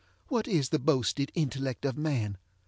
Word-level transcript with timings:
what 0.29 0.47
is 0.47 0.69
the 0.69 0.79
boasted 0.79 1.31
intellect 1.35 1.85
of 1.85 1.95
man? 1.95 2.39